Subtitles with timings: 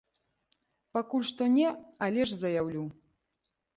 [0.95, 1.67] Пакуль што не,
[2.07, 2.83] але ж заяўлю.